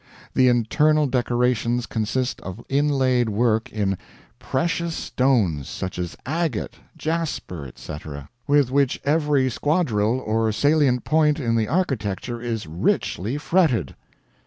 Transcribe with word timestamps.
The 0.33 0.47
internal 0.47 1.05
decorations 1.05 1.85
consist 1.85 2.41
of 2.41 2.65
inlaid 2.69 3.29
work 3.29 3.71
in 3.71 3.99
precious 4.39 4.95
stones, 4.95 5.69
such 5.69 5.99
as 5.99 6.17
agate, 6.25 6.77
jasper, 6.97 7.67
etc., 7.67 8.27
with 8.47 8.71
which 8.71 8.99
every 9.03 9.47
squandril 9.47 10.19
or 10.25 10.51
salient 10.51 11.03
point 11.03 11.39
in 11.39 11.55
the 11.55 11.67
architecture 11.67 12.41
is 12.41 12.65
richly 12.65 13.37
fretted. 13.37 13.93